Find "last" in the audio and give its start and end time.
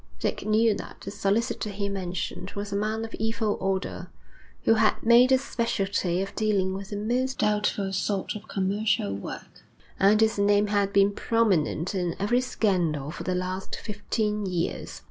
13.35-13.75